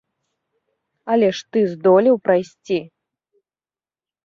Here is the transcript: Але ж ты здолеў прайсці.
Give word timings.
Але 1.15 1.29
ж 1.41 1.43
ты 1.51 1.59
здолеў 1.75 2.15
прайсці. 2.29 2.79